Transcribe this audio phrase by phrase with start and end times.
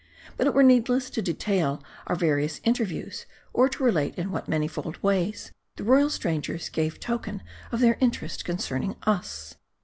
[0.35, 5.51] But it were needless to detail our various interviews, or relate in what manifold ways,
[5.75, 9.57] the royal strangers gave token of their interest concerning us.